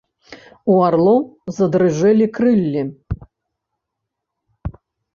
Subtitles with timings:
[0.75, 1.21] У арлоў
[1.59, 2.81] задрыжэлі крыллі.